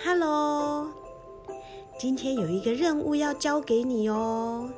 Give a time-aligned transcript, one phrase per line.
[0.00, 0.86] 哈喽
[1.98, 4.70] 今天有一个任务要交给你哦。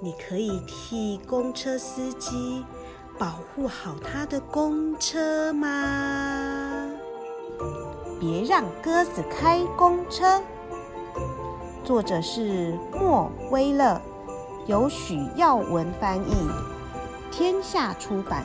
[0.00, 2.64] 你可以替公车司机
[3.18, 6.88] 保护好他的公车吗？
[8.20, 10.40] 别让鸽子开公车。
[11.82, 14.00] 作者是莫威勒，
[14.68, 16.34] 由许耀文翻译，
[17.32, 18.44] 天下出版。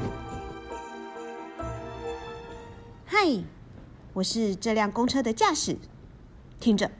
[3.06, 3.44] 嗨，
[4.14, 5.78] 我是这辆公车的驾驶。
[6.60, 6.92] 听着，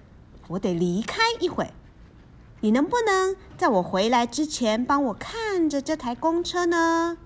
[0.48, 1.72] 我得离开一会。
[2.62, 7.18] 你能不能在我回来之前帮我看着这台公车呢？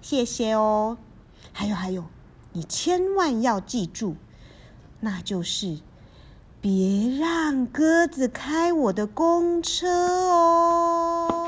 [0.00, 0.98] 谢谢哦。
[1.52, 2.04] 还有还有，
[2.52, 4.16] 你千万要记住，
[5.00, 5.80] 那就是
[6.60, 11.39] 别让鸽子开我的公车哦。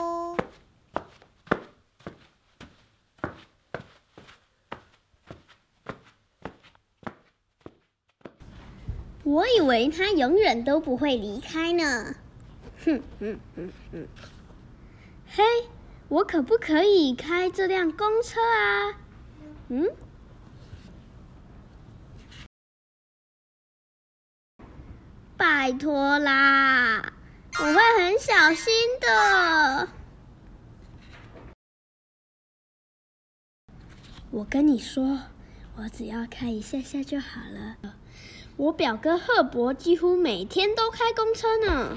[9.24, 12.14] 我以为他永远都不会离开呢。
[12.84, 14.08] 哼哼哼哼！
[15.28, 15.44] 嘿，
[16.08, 18.98] 我可不可以开这辆公车啊？
[19.68, 19.88] 嗯？
[25.36, 27.12] 拜托啦，
[27.60, 29.88] 我会很小心的。
[34.32, 35.20] 我跟你说，
[35.76, 37.76] 我只要开一下下就好了。
[38.56, 41.96] 我表哥赫伯几乎每天都开公车呢。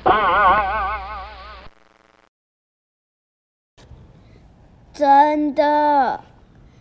[4.93, 6.23] 真的？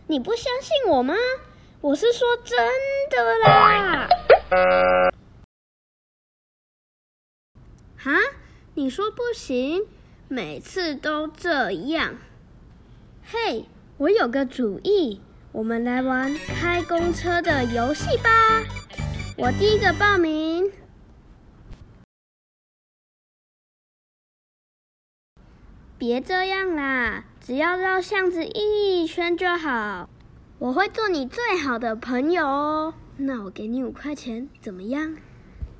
[0.06, 1.14] 你不相信我吗？
[1.80, 2.56] 我是说真
[3.10, 4.06] 的啦。
[7.96, 8.12] 哈？
[8.74, 9.86] 你说不行？
[10.28, 12.16] 每次都这样。
[13.24, 13.66] 嘿，
[13.98, 15.20] 我有个主意，
[15.52, 18.30] 我们来玩开公车的游戏吧。
[19.36, 20.70] 我第一个报名。
[25.98, 30.08] 别这样啦，只要绕巷子一圈就好。
[30.60, 32.94] 我会做你最好的朋友哦。
[33.16, 35.16] 那我给你五块钱，怎么样？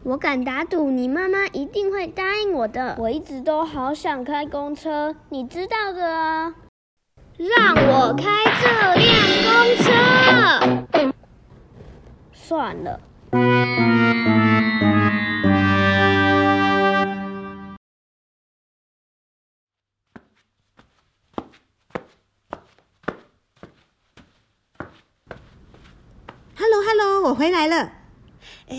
[0.03, 2.97] 我敢打赌，你妈妈一定会答应我的。
[2.99, 6.57] 我一直都好想开公车，你知道的啊。
[7.37, 8.25] 让我开
[8.61, 9.15] 这辆
[9.45, 9.53] 公
[11.05, 11.15] 车。
[12.33, 13.01] 算了。
[27.25, 27.91] 我回来了。
[28.69, 28.77] 哎，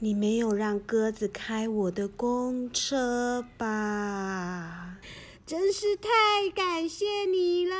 [0.00, 4.98] 你没有让鸽子开我的公车吧？
[5.46, 6.10] 真是太
[6.54, 7.74] 感谢你了。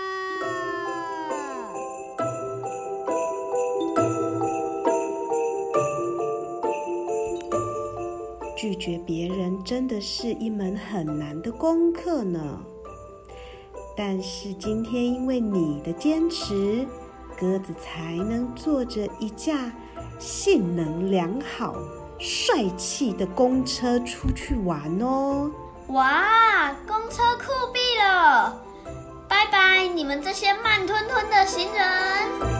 [8.56, 12.64] 拒绝别人真的是一门很难的功课呢。
[13.94, 16.86] 但是今天因为你的坚持，
[17.38, 19.72] 鸽子才能坐着一架
[20.19, 21.75] 性能良好、
[22.19, 25.50] 帅气的公车出去玩哦。
[25.88, 28.62] 哇，公车酷毙了！
[29.28, 32.51] 拜拜，你们这些慢吞吞的行人。